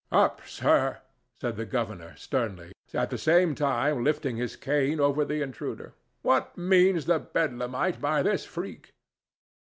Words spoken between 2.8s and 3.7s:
at the same